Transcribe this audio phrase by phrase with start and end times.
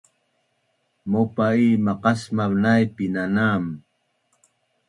[1.09, 3.63] Maupa i maqasmav naip painanam